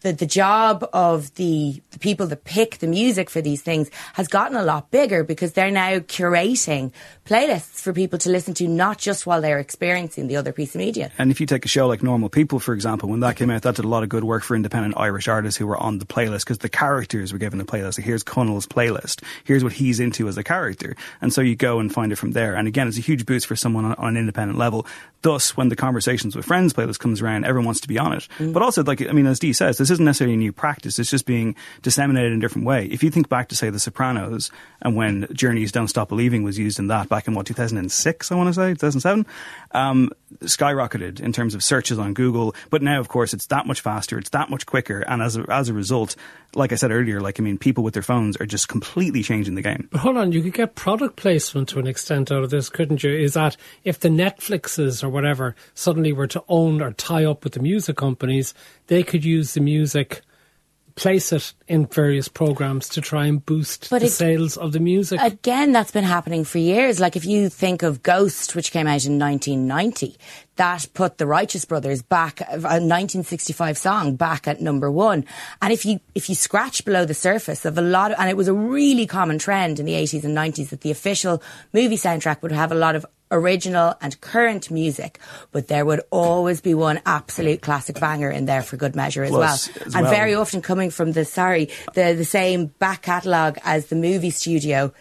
the, 0.01 0.13
the 0.13 0.27
job 0.27 0.89
of 0.93 1.35
the, 1.35 1.83
the 1.91 1.99
people 1.99 2.27
that 2.27 2.45
pick 2.45 2.79
the 2.79 2.87
music 2.87 3.31
for 3.31 3.41
these 3.41 3.63
things 3.63 3.91
has 4.15 4.29
gotten 4.29 4.57
a 4.57 4.63
lot 4.63 4.91
bigger 4.91 5.25
because 5.25 5.53
they're 5.53 5.71
now 5.71 5.99
curating 5.99 6.93
playlists 7.25 7.81
for 7.81 7.93
people 7.93 8.19
to 8.19 8.31
listen 8.31 8.55
to, 8.55 8.67
not 8.67 8.99
just 8.99 9.27
while 9.27 9.41
they're 9.41 9.59
experiencing 9.59 10.27
the 10.27 10.37
other 10.37 10.53
piece 10.53 10.75
of 10.75 10.79
media. 10.79 11.11
And 11.19 11.31
if 11.31 11.41
you 11.41 11.47
take 11.47 11.65
a 11.65 11.69
show 11.69 11.87
like 11.87 12.03
Normal 12.03 12.29
People, 12.29 12.61
for 12.61 12.75
example, 12.75 13.09
when 13.09 13.21
that 13.21 13.37
came 13.37 13.51
out, 13.51 13.63
that 13.63 13.77
did 13.77 13.85
a 13.85 13.89
lot 13.89 14.03
of 14.03 14.09
good 14.09 14.25
work 14.25 14.43
for 14.43 14.57
independent 14.57 14.95
Irish 14.97 15.29
artists 15.29 15.59
who 15.59 15.67
were 15.67 15.77
on 15.77 15.99
the 15.99 16.07
playlist 16.07 16.41
because 16.41 16.59
the 16.59 16.69
characters 16.69 17.33
were 17.33 17.39
given 17.39 17.61
a 17.61 17.65
playlist. 17.65 17.99
Like, 17.99 18.07
here's 18.07 18.23
Connell's 18.23 18.67
playlist. 18.67 19.23
Here's 19.45 19.63
what 19.63 19.73
he's 19.73 20.01
into 20.01 20.29
as 20.29 20.37
a 20.37 20.45
character. 20.45 20.97
And 21.21 21.33
so 21.33 21.41
you 21.41 21.57
go 21.57 21.79
and 21.79 21.93
find 21.93 22.13
it 22.13 22.17
from 22.17 22.33
there. 22.33 22.57
And 22.57 22.67
again, 22.67 22.89
it's 22.89 22.99
a 22.99 23.03
huge 23.03 23.27
boost 23.27 23.47
for 23.47 23.57
someone 23.57 23.85
on, 23.85 23.95
on 23.95 24.09
an 24.09 24.17
independent 24.17 24.59
level. 24.59 24.87
Thus, 25.23 25.57
when 25.57 25.69
the 25.69 25.77
Conversations 25.77 26.35
with 26.35 26.47
Friends 26.47 26.73
playlist 26.73 26.99
comes 26.99 27.21
around, 27.21 27.45
everyone 27.45 27.67
wants 27.67 27.81
to 27.83 27.89
be 27.89 27.99
on 27.99 28.15
it. 28.15 28.27
But 28.39 28.63
also, 28.63 28.83
like, 28.83 29.07
I 29.07 29.13
mean, 29.13 29.27
as 29.27 29.39
Dee 29.39 29.53
says, 29.53 29.77
this 29.77 29.91
this 29.91 29.97
isn't 29.97 30.05
necessarily 30.05 30.35
a 30.35 30.39
new 30.39 30.53
practice. 30.53 31.01
It's 31.01 31.11
just 31.11 31.27
being 31.27 31.57
disseminated 31.83 32.31
in 32.31 32.39
a 32.39 32.41
different 32.41 32.65
way. 32.65 32.87
If 32.87 33.03
you 33.03 33.11
think 33.11 33.29
back 33.29 33.49
to 33.49 33.57
say 33.57 33.71
The 33.71 33.81
Sopranos 33.81 34.53
and 34.83 34.95
when 34.95 35.27
Journey's 35.33 35.73
"Don't 35.73 35.89
Stop 35.89 36.09
Believing" 36.09 36.45
was 36.45 36.57
used 36.57 36.79
in 36.79 36.87
that 36.87 37.09
back 37.09 37.27
in 37.27 37.35
what 37.35 37.47
2006, 37.47 38.31
I 38.31 38.35
want 38.37 38.49
to 38.49 38.55
say 38.55 38.71
2007, 38.71 39.27
um, 39.73 40.11
skyrocketed 40.43 41.19
in 41.19 41.33
terms 41.33 41.57
of 41.57 41.65
searches 41.65 41.99
on 41.99 42.15
Google. 42.15 42.55
But 42.71 42.83
now, 42.83 43.01
of 43.01 43.09
course, 43.09 43.35
it's 43.35 43.47
that 43.47 43.67
much 43.67 43.81
faster. 43.81 44.17
It's 44.17 44.31
that 44.31 44.49
much 44.49 44.65
quicker, 44.65 45.01
and 45.01 45.23
as 45.23 45.37
a, 45.37 45.45
as 45.51 45.69
a 45.69 45.75
result, 45.75 46.15
like 46.55 46.71
I 46.71 46.77
said 46.77 46.93
earlier, 46.93 47.21
like 47.21 47.41
I 47.41 47.43
mean, 47.43 47.59
people 47.59 47.83
with 47.83 47.95
their 47.95 48.03
phones 48.05 48.37
are 48.37 48.47
just 48.47 48.69
completely 48.69 49.25
changing 49.25 49.57
the 49.57 49.63
game. 49.63 49.89
But 49.91 50.03
hold 50.03 50.19
on, 50.19 50.31
you 50.31 50.41
could 50.41 50.55
get 50.55 50.77
product 50.77 51.17
placement 51.17 51.69
to 51.71 51.81
an 51.81 51.89
extent 51.89 52.31
out 52.31 52.45
of 52.45 52.51
this, 52.51 52.69
couldn't 52.69 53.03
you? 53.03 53.13
Is 53.13 53.35
that 53.35 53.57
if 53.83 53.99
the 53.99 54.09
Netflixes 54.09 55.03
or 55.03 55.09
whatever 55.11 55.55
suddenly 55.75 56.13
were 56.13 56.27
to 56.29 56.43
own 56.49 56.81
or 56.81 56.93
tie 56.93 57.25
up 57.25 57.45
with 57.45 57.53
the 57.55 57.61
music 57.61 57.97
companies, 57.97 58.55
they 58.87 59.03
could 59.03 59.25
use 59.25 59.55
the 59.55 59.61
music, 59.61 60.23
place 60.97 61.33
it 61.33 61.55
in 61.67 61.87
various 61.87 62.29
programs 62.29 62.89
to 62.91 63.01
try 63.01 63.25
and 63.27 63.47
boost 63.47 63.89
But 63.91 64.01
the 64.01 64.07
it- 64.07 64.11
sales 64.11 64.57
of 64.57 64.73
the 64.73 64.81
music. 64.81 65.19
Again, 65.23 65.73
that's 65.73 65.93
been 65.93 66.05
happening 66.05 66.45
for 66.45 66.59
years. 66.59 67.01
Like 67.01 67.17
if 67.17 67.25
you 67.25 67.49
think 67.49 67.83
of 67.83 68.03
Ghost, 68.03 68.55
which 68.55 68.71
came 68.73 68.87
out 68.87 69.07
in 69.07 69.19
1990, 69.19 70.17
that 70.57 70.87
put 70.93 71.17
the 71.17 71.27
Righteous 71.27 71.65
Brothers 71.65 72.03
back, 72.03 72.41
a 72.43 72.59
1965 72.59 73.79
song 73.79 74.17
back 74.17 74.47
at 74.47 74.61
number 74.61 74.91
one. 74.91 75.25
And 75.63 75.73
if 75.73 75.87
you, 75.87 76.01
if 76.15 76.29
you 76.29 76.35
scratch 76.35 76.85
below 76.85 77.07
the 77.07 77.15
surface 77.15 77.65
of 77.65 77.79
a 77.79 77.83
lot 77.83 78.11
of, 78.11 78.19
and 78.21 78.29
it 78.29 78.37
was 78.37 78.49
a 78.49 78.53
really 78.53 79.07
common 79.07 79.39
trend 79.39 79.79
in 79.81 79.87
the 79.87 79.95
80s 79.95 80.25
and 80.25 80.37
90s 80.37 80.69
that 80.69 80.83
the 80.83 80.91
official 80.91 81.43
movie 81.73 81.97
soundtrack 81.97 82.43
would 82.43 82.53
have 82.53 82.73
a 82.73 82.75
lot 82.75 82.95
of 82.95 83.07
original 83.31 83.95
and 84.01 84.21
current 84.21 84.71
music, 84.71 85.19
but 85.53 85.69
there 85.69 85.85
would 85.85 86.01
always 86.11 86.61
be 86.61 86.75
one 86.75 87.01
absolute 87.07 87.63
classic 87.63 87.99
banger 88.01 88.31
in 88.31 88.45
there 88.47 88.63
for 88.63 88.77
good 88.77 88.97
measure 88.97 89.23
as 89.25 89.31
Plus, 89.31 89.69
well. 89.69 89.87
as 89.87 89.95
and 89.95 90.03
well- 90.05 90.13
very 90.13 90.35
often 90.35 90.63
coming 90.63 90.91
from 90.91 91.13
the 91.13 91.25
sorry, 91.25 91.71
the 91.95 92.15
the 92.15 92.25
same 92.25 92.67
back 92.67 93.03
catalogue 93.03 93.59
as 93.65 93.87
the 93.87 93.97
movie 93.97 94.31
studio. 94.31 94.93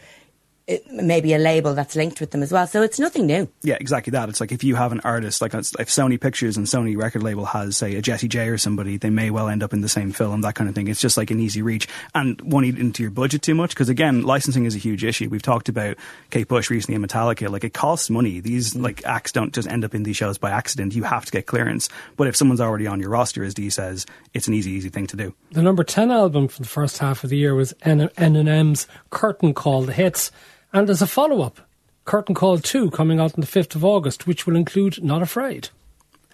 It, 0.69 0.85
maybe 0.91 1.33
a 1.33 1.39
label 1.39 1.73
that's 1.73 1.95
linked 1.95 2.19
with 2.19 2.29
them 2.29 2.43
as 2.43 2.51
well. 2.51 2.67
So 2.67 2.83
it's 2.83 2.99
nothing 2.99 3.25
new. 3.25 3.49
Yeah, 3.63 3.77
exactly 3.79 4.11
that. 4.11 4.29
It's 4.29 4.39
like 4.39 4.51
if 4.51 4.63
you 4.63 4.75
have 4.75 4.91
an 4.91 4.99
artist, 4.99 5.41
like 5.41 5.55
if 5.55 5.63
Sony 5.63 6.21
Pictures 6.21 6.57
and 6.57 6.67
Sony 6.67 6.95
record 6.95 7.23
label 7.23 7.45
has, 7.45 7.75
say, 7.75 7.95
a 7.95 8.03
Jessie 8.03 8.27
J 8.27 8.49
or 8.49 8.59
somebody, 8.59 8.97
they 8.97 9.09
may 9.09 9.31
well 9.31 9.49
end 9.49 9.63
up 9.63 9.73
in 9.73 9.81
the 9.81 9.89
same 9.89 10.11
film, 10.11 10.41
that 10.41 10.53
kind 10.53 10.69
of 10.69 10.75
thing. 10.75 10.87
It's 10.87 11.01
just 11.01 11.17
like 11.17 11.31
an 11.31 11.39
easy 11.39 11.63
reach 11.63 11.87
and 12.13 12.39
won't 12.41 12.67
eat 12.67 12.77
into 12.77 13.01
your 13.01 13.09
budget 13.09 13.41
too 13.41 13.55
much 13.55 13.71
because 13.71 13.89
again, 13.89 14.21
licensing 14.21 14.65
is 14.65 14.75
a 14.75 14.77
huge 14.77 15.03
issue. 15.03 15.27
We've 15.27 15.41
talked 15.41 15.69
about 15.69 15.97
Kate 16.29 16.47
Bush 16.47 16.69
recently 16.69 16.95
in 16.95 17.01
Metallica. 17.01 17.49
Like 17.49 17.63
it 17.63 17.73
costs 17.73 18.11
money. 18.11 18.39
These 18.39 18.75
mm. 18.75 18.83
like 18.83 19.03
acts 19.05 19.31
don't 19.31 19.51
just 19.51 19.67
end 19.67 19.83
up 19.83 19.95
in 19.95 20.03
these 20.03 20.17
shows 20.17 20.37
by 20.37 20.51
accident. 20.51 20.93
You 20.93 21.01
have 21.01 21.25
to 21.25 21.31
get 21.31 21.47
clearance. 21.47 21.89
But 22.15 22.27
if 22.27 22.35
someone's 22.35 22.61
already 22.61 22.85
on 22.85 22.99
your 22.99 23.09
roster, 23.09 23.43
as 23.43 23.55
Dee 23.55 23.71
says, 23.71 24.05
it's 24.35 24.47
an 24.47 24.53
easy, 24.53 24.69
easy 24.69 24.89
thing 24.89 25.07
to 25.07 25.17
do. 25.17 25.33
The 25.51 25.63
number 25.63 25.83
10 25.83 26.11
album 26.11 26.47
for 26.47 26.61
the 26.61 26.67
first 26.67 26.99
half 26.99 27.23
of 27.23 27.31
the 27.31 27.37
year 27.37 27.55
was 27.55 27.73
N- 27.81 28.09
Eminem's 28.17 28.87
Curtain 29.09 29.55
Call 29.55 29.81
The 29.81 29.93
Hits. 29.93 30.31
And 30.71 30.87
there's 30.87 31.01
a 31.01 31.07
follow-up, 31.07 31.65
Curtain 32.05 32.35
Call 32.35 32.59
2, 32.59 32.91
coming 32.91 33.19
out 33.19 33.33
on 33.33 33.41
the 33.41 33.49
5th 33.49 33.73
of 33.73 33.83
August, 33.83 34.27
which 34.27 34.45
will 34.45 34.55
include 34.55 35.03
Not 35.03 35.23
Afraid. 35.23 35.69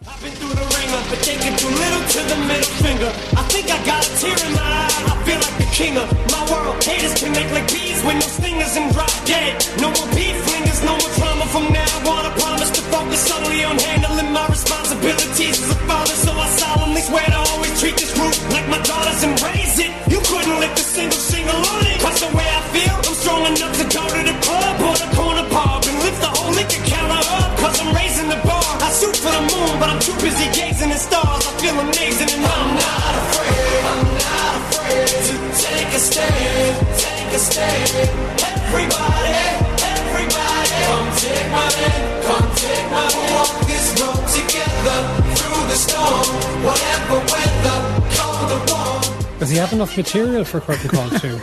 I've 0.04 0.20
been 0.20 0.36
through 0.36 0.51
the 0.60 0.68
ringer, 0.75 1.01
but 1.08 1.24
can 1.39 1.56
do 1.56 1.72
little 1.72 2.04
to 2.04 2.22
the 2.27 2.39
middle 2.44 2.74
finger. 2.84 3.12
I 3.32 3.44
think 3.48 3.72
I 3.72 3.80
got 3.88 4.04
a 4.04 4.12
tear 4.20 4.36
in 4.36 4.51
my 4.51 4.60
eye. 4.60 4.92
I 5.08 5.15
feel 5.24 5.39
like 5.39 5.56
the 5.56 5.70
king 5.72 5.96
of 5.96 6.08
my 6.36 6.44
world. 6.51 6.84
Haters 6.84 7.15
like 7.24 7.68
bees 7.72 8.04
no 8.04 8.27
stingers 8.27 8.75
and 8.75 8.92
drop 8.92 9.15
dead. 9.24 9.56
No 9.80 9.88
more 9.88 10.10
beef 10.12 10.36
flingers, 10.44 10.84
no 10.84 11.00
more 11.00 11.12
trauma 11.15 11.46
from 11.56 11.72
now 11.72 12.12
on. 12.12 12.27
I 12.27 12.32
promise 12.36 12.72
to 12.75 12.82
focus 12.92 13.32
on 13.32 13.80
handling 13.80 14.34
my 14.36 14.48
responsibilities 14.51 15.63
as 15.63 15.72
a 15.72 15.80
father. 15.88 16.12
So 16.12 16.32
I 16.36 16.48
solemnly 16.60 17.01
swear 17.08 17.24
to 17.24 17.39
always 17.56 17.80
treat 17.80 17.96
this 17.96 18.12
group 18.12 18.36
like 18.51 18.68
my 18.68 18.84
daughters 18.84 19.24
and 19.24 19.39
a 35.95 35.99
stand. 35.99 36.87
Take 36.97 37.33
a 37.33 37.39
stand. 37.39 38.09
Everybody, 38.67 39.31
everybody, 39.95 40.69
come 40.87 41.09
take 41.15 41.47
my 41.51 41.71
hand. 41.79 42.23
Come 42.25 42.55
take 42.55 42.91
my 42.91 43.07
hand. 43.15 43.31
Walk 43.31 43.53
this 43.65 43.87
road 44.01 44.27
together 44.27 44.99
through 45.35 45.63
the 45.71 45.75
storm. 45.75 46.44
Does 49.38 49.50
he 49.50 49.58
have 49.58 49.74
enough 49.74 49.98
material 49.98 50.46
for 50.46 50.62
Curtain 50.62 50.89
Call 50.89 51.10
2? 51.10 51.39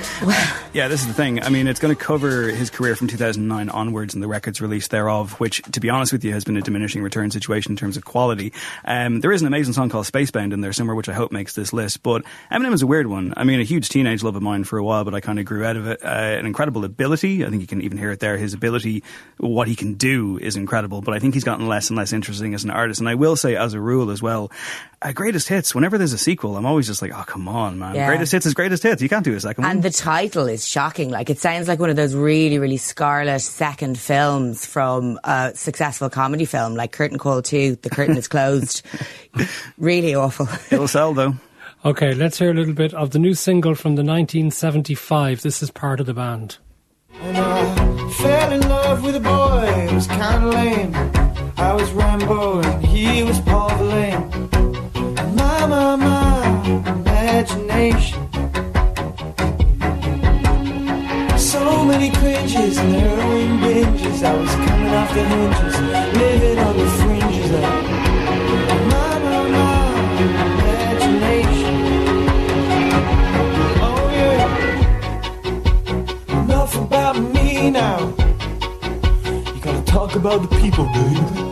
Yeah, 0.73 0.89
this 0.89 1.03
is 1.03 1.09
the 1.09 1.13
thing. 1.13 1.43
I 1.43 1.51
mean, 1.51 1.67
it's 1.67 1.79
going 1.79 1.95
to 1.95 2.03
cover 2.03 2.49
his 2.49 2.71
career 2.71 2.97
from 2.97 3.07
2009 3.09 3.69
onwards 3.69 4.15
and 4.15 4.23
the 4.23 4.27
records 4.27 4.63
released 4.63 4.91
thereof, 4.91 5.39
which, 5.39 5.61
to 5.73 5.81
be 5.81 5.91
honest 5.91 6.11
with 6.11 6.25
you, 6.25 6.33
has 6.33 6.45
been 6.45 6.57
a 6.57 6.63
diminishing 6.63 7.03
return 7.03 7.31
situation 7.31 7.73
in 7.73 7.77
terms 7.77 7.99
of 7.99 8.07
quality. 8.07 8.55
Um, 8.87 9.21
there 9.21 9.33
is 9.33 9.43
an 9.43 9.47
amazing 9.47 9.75
song 9.75 9.91
called 9.91 10.07
Spacebound 10.07 10.55
in 10.55 10.63
there 10.63 10.73
somewhere, 10.73 10.97
which 10.97 11.11
I 11.11 11.13
hope 11.13 11.31
makes 11.31 11.55
this 11.55 11.75
list. 11.75 12.03
But 12.03 12.23
Eminem 12.51 12.73
is 12.73 12.81
a 12.81 12.87
weird 12.87 13.09
one. 13.09 13.35
I 13.37 13.45
mean, 13.45 13.61
a 13.61 13.65
huge 13.65 13.91
teenage 13.91 14.23
love 14.23 14.35
of 14.35 14.43
mine 14.43 14.65
for 14.65 14.79
a 14.79 14.83
while, 14.83 15.05
but 15.05 15.15
I 15.15 15.21
kind 15.21 15.39
of 15.39 15.45
grew 15.45 15.67
out 15.67 15.77
of 15.77 15.87
it. 15.87 16.03
Uh, 16.03 16.09
an 16.09 16.47
incredible 16.47 16.87
ability. 16.87 17.45
I 17.45 17.51
think 17.51 17.61
you 17.61 17.69
can 17.69 17.83
even 17.83 17.99
hear 17.99 18.11
it 18.11 18.21
there. 18.21 18.39
His 18.39 18.55
ability, 18.55 19.05
what 19.37 19.69
he 19.69 19.77
can 19.77 19.95
do, 19.95 20.39
is 20.39 20.57
incredible. 20.57 21.03
But 21.03 21.13
I 21.13 21.19
think 21.19 21.35
he's 21.35 21.45
gotten 21.45 21.69
less 21.69 21.91
and 21.91 21.99
less 21.99 22.15
interesting 22.15 22.55
as 22.55 22.65
an 22.65 22.71
artist. 22.71 23.01
And 23.01 23.11
I 23.11 23.15
will 23.17 23.37
say, 23.37 23.57
as 23.57 23.75
a 23.75 23.81
rule 23.81 24.11
as 24.11 24.23
well, 24.23 24.51
uh, 25.03 25.13
greatest 25.13 25.49
hits. 25.49 25.75
Whenever 25.75 25.99
there's 25.99 26.15
a 26.15 26.19
sequel, 26.19 26.57
I'm 26.57 26.65
always 26.65 26.87
just 26.87 27.03
like, 27.03 27.13
oh 27.13 27.25
come 27.25 27.47
on, 27.47 27.82
man. 27.83 27.95
Yeah. 27.95 28.07
Greatest 28.07 28.33
hits 28.33 28.47
is 28.47 28.55
greatest 28.55 28.83
hits. 28.83 29.03
You 29.03 29.09
can't 29.09 29.25
do 29.25 29.35
a 29.35 29.41
second 29.41 29.63
one. 29.65 29.71
And 29.71 29.83
the 29.83 29.91
title 29.91 30.47
is 30.47 30.67
shocking. 30.67 31.11
Like 31.11 31.29
it 31.29 31.39
sounds 31.39 31.69
like 31.69 31.79
one 31.79 31.91
of 31.91 31.97
those 31.97 32.15
really, 32.15 32.59
really 32.59 32.77
scarlet 32.77 33.41
second 33.41 33.99
films 33.99 34.65
from 34.65 35.19
a 35.25 35.53
successful 35.55 36.09
comedy 36.09 36.45
film, 36.45 36.75
like 36.75 36.93
Curtain 36.93 37.19
Call 37.19 37.43
2, 37.43 37.77
The 37.83 37.91
Curtain 37.91 38.17
is 38.17 38.29
Closed. 38.29 38.83
really 39.79 40.15
awful. 40.15 40.49
It'll 40.71 40.89
sell 40.89 41.13
though. 41.13 41.35
Okay, 41.85 42.15
let's 42.15 42.39
hear 42.39 42.53
a 42.53 42.55
little 42.55 42.75
bit 42.75 42.95
of 42.95 43.11
the 43.11 43.19
new 43.19 43.35
single 43.35 43.75
from 43.75 43.97
the 43.97 44.05
1975. 44.05 45.43
This 45.43 45.63
is 45.63 45.71
part 45.71 45.99
of 45.99 46.07
the 46.07 46.15
band. 46.15 46.59
And 47.21 47.37
I 47.37 48.11
fell 48.13 48.53
in 48.53 48.61
love 48.69 49.03
with 49.03 49.17
a 49.17 49.21
boy, 49.21 49.89
it 49.89 49.93
was 49.93 50.07
kinda 50.07 50.47
lame. 50.47 50.95
I 51.57 51.73
was 51.75 51.91
Rimbaud 51.91 52.65
and 52.65 52.85
he 52.87 53.23
was 53.23 53.41
Paul 53.41 53.69
Verlaine. 53.77 54.42
Imagination. 57.73 58.21
So 61.39 61.85
many 61.85 62.11
cringes 62.11 62.79
and 62.79 62.95
heroin 62.95 63.59
binges. 63.61 64.23
I 64.23 64.35
was 64.37 64.55
coming 64.55 64.95
off 64.95 65.13
the 65.15 65.25
hinges, 65.25 65.81
living 66.19 66.59
on 66.59 66.77
the 66.77 66.87
fringes 66.87 67.51
of 67.51 67.61
my, 68.91 69.19
my, 69.19 69.43
my 69.49 69.73
imagination. 70.53 71.77
Oh 73.81 74.03
yeah. 74.19 74.47
Enough 76.43 76.75
about 76.77 77.17
me 77.19 77.71
now. 77.71 77.99
You 79.55 79.61
gotta 79.61 79.83
talk 79.85 80.15
about 80.17 80.43
the 80.43 80.49
people, 80.61 80.85
baby. 80.87 81.52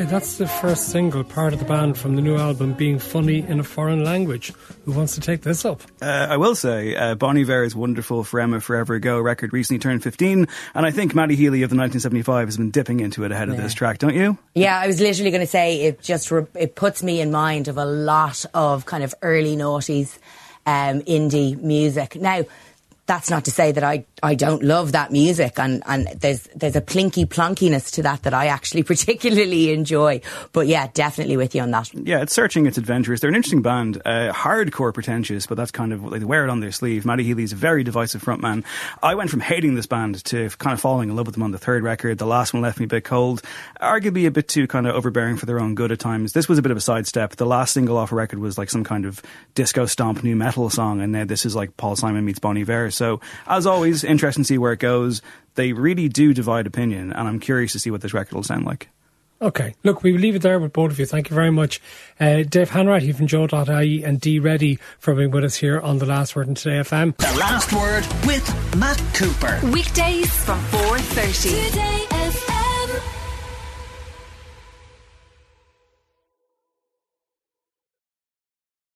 Okay, 0.00 0.08
that's 0.08 0.38
the 0.38 0.46
first 0.46 0.88
single, 0.88 1.22
part 1.22 1.52
of 1.52 1.58
the 1.58 1.66
band 1.66 1.98
from 1.98 2.16
the 2.16 2.22
new 2.22 2.38
album, 2.38 2.72
Being 2.72 2.98
Funny 2.98 3.40
in 3.46 3.60
a 3.60 3.62
Foreign 3.62 4.02
Language. 4.02 4.50
Who 4.86 4.92
wants 4.92 5.14
to 5.16 5.20
take 5.20 5.42
this 5.42 5.62
up? 5.62 5.82
Uh, 6.00 6.26
I 6.30 6.38
will 6.38 6.54
say, 6.54 6.96
uh, 6.96 7.16
Bon 7.16 7.36
Iver's 7.36 7.76
wonderful 7.76 8.24
For 8.24 8.40
Emma, 8.40 8.62
Forever 8.62 8.94
Ago 8.94 9.20
record 9.20 9.52
recently 9.52 9.78
turned 9.78 10.02
15, 10.02 10.48
and 10.74 10.86
I 10.86 10.90
think 10.90 11.14
Matty 11.14 11.36
Healy 11.36 11.62
of 11.64 11.68
the 11.68 11.76
1975 11.76 12.48
has 12.48 12.56
been 12.56 12.70
dipping 12.70 13.00
into 13.00 13.24
it 13.24 13.30
ahead 13.30 13.50
of 13.50 13.58
this 13.58 13.74
track, 13.74 13.98
don't 13.98 14.14
you? 14.14 14.38
Yeah, 14.54 14.80
I 14.80 14.86
was 14.86 15.02
literally 15.02 15.30
going 15.32 15.42
to 15.42 15.46
say 15.46 15.82
it 15.82 16.00
just 16.00 16.30
re- 16.30 16.46
it 16.54 16.76
puts 16.76 17.02
me 17.02 17.20
in 17.20 17.30
mind 17.30 17.68
of 17.68 17.76
a 17.76 17.84
lot 17.84 18.46
of 18.54 18.86
kind 18.86 19.04
of 19.04 19.14
early 19.20 19.54
noughties 19.54 20.16
um, 20.64 21.02
indie 21.02 21.60
music. 21.60 22.16
Now, 22.16 22.46
that's 23.10 23.28
not 23.28 23.44
to 23.44 23.50
say 23.50 23.72
that 23.72 23.82
I, 23.82 24.04
I 24.22 24.36
don't 24.36 24.62
love 24.62 24.92
that 24.92 25.10
music 25.10 25.58
and, 25.58 25.82
and 25.84 26.06
there's 26.20 26.44
there's 26.54 26.76
a 26.76 26.80
plinky 26.80 27.26
plonkiness 27.26 27.90
to 27.92 28.04
that 28.04 28.22
that 28.22 28.32
I 28.32 28.46
actually 28.46 28.82
particularly 28.94 29.72
enjoy. 29.72 30.20
But 30.52 30.68
yeah, 30.68 30.86
definitely 30.94 31.36
with 31.36 31.56
you 31.56 31.62
on 31.62 31.72
that. 31.72 31.92
Yeah, 31.92 32.22
it's 32.22 32.32
searching, 32.32 32.66
it's 32.66 32.78
adventurous. 32.78 33.18
They're 33.18 33.28
an 33.28 33.34
interesting 33.34 33.62
band, 33.62 34.00
uh, 34.04 34.32
hardcore 34.32 34.94
pretentious, 34.94 35.48
but 35.48 35.56
that's 35.56 35.72
kind 35.72 35.92
of 35.92 36.04
like 36.04 36.20
they 36.20 36.24
wear 36.24 36.44
it 36.44 36.50
on 36.50 36.60
their 36.60 36.70
sleeve. 36.70 37.04
Matty 37.04 37.24
Healy's 37.24 37.52
a 37.52 37.56
very 37.56 37.82
divisive 37.82 38.22
frontman. 38.22 38.64
I 39.02 39.16
went 39.16 39.28
from 39.28 39.40
hating 39.40 39.74
this 39.74 39.86
band 39.86 40.24
to 40.26 40.48
kind 40.50 40.72
of 40.72 40.80
falling 40.80 41.10
in 41.10 41.16
love 41.16 41.26
with 41.26 41.34
them 41.34 41.42
on 41.42 41.50
the 41.50 41.58
third 41.58 41.82
record. 41.82 42.18
The 42.18 42.26
last 42.26 42.54
one 42.54 42.62
left 42.62 42.78
me 42.78 42.84
a 42.84 42.88
bit 42.88 43.02
cold, 43.02 43.42
arguably 43.80 44.28
a 44.28 44.30
bit 44.30 44.46
too 44.46 44.68
kind 44.68 44.86
of 44.86 44.94
overbearing 44.94 45.36
for 45.36 45.46
their 45.46 45.58
own 45.58 45.74
good 45.74 45.90
at 45.90 45.98
times. 45.98 46.32
This 46.32 46.48
was 46.48 46.58
a 46.58 46.62
bit 46.62 46.70
of 46.70 46.76
a 46.76 46.80
sidestep. 46.80 47.34
The 47.34 47.46
last 47.46 47.74
single 47.74 47.96
off 47.96 48.12
a 48.12 48.14
record 48.14 48.38
was 48.38 48.56
like 48.56 48.70
some 48.70 48.84
kind 48.84 49.04
of 49.04 49.20
disco 49.56 49.86
stomp 49.86 50.22
nu 50.22 50.36
metal 50.36 50.70
song, 50.70 51.00
and 51.00 51.10
now 51.10 51.24
this 51.24 51.44
is 51.44 51.56
like 51.56 51.76
Paul 51.76 51.96
Simon 51.96 52.24
meets 52.24 52.38
Bon 52.38 52.56
Iver. 52.56 52.92
So, 53.00 53.18
as 53.46 53.64
always, 53.64 54.04
interesting 54.04 54.44
to 54.44 54.46
see 54.46 54.58
where 54.58 54.74
it 54.74 54.78
goes. 54.78 55.22
They 55.54 55.72
really 55.72 56.10
do 56.10 56.34
divide 56.34 56.66
opinion, 56.66 57.14
and 57.14 57.26
I'm 57.26 57.40
curious 57.40 57.72
to 57.72 57.78
see 57.78 57.90
what 57.90 58.02
this 58.02 58.12
record 58.12 58.34
will 58.34 58.42
sound 58.42 58.66
like. 58.66 58.90
Okay, 59.40 59.74
look, 59.84 60.02
we 60.02 60.12
will 60.12 60.20
leave 60.20 60.36
it 60.36 60.42
there 60.42 60.60
with 60.60 60.74
both 60.74 60.90
of 60.90 60.98
you. 60.98 61.06
Thank 61.06 61.30
you 61.30 61.34
very 61.34 61.50
much. 61.50 61.80
Uh, 62.20 62.42
Dave 62.42 62.68
Hanratty 62.68 63.14
from 63.14 63.26
Joe.ie 63.26 64.04
and 64.04 64.20
Dee 64.20 64.38
Reddy 64.38 64.78
for 64.98 65.14
being 65.14 65.30
with 65.30 65.44
us 65.44 65.56
here 65.56 65.80
on 65.80 65.96
The 65.96 66.04
Last 66.04 66.36
Word 66.36 66.48
in 66.48 66.54
Today 66.54 66.76
FM. 66.80 67.16
The 67.16 67.38
Last 67.38 67.72
Word 67.72 68.06
with 68.26 68.76
Matt 68.76 69.02
Cooper. 69.14 69.58
Weekdays 69.72 70.30
from 70.44 70.60
4.30. 70.66 71.68
Today 71.70 72.19